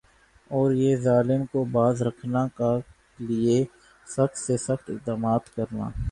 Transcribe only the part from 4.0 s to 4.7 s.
سخت سے